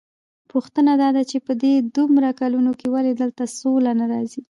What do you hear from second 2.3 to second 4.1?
کلونو کې ولې دلته سوله نه